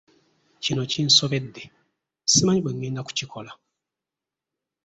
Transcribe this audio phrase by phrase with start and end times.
[0.63, 1.63] Kino kinsobedde
[2.31, 3.51] simanyi bwe ngenda kukikola.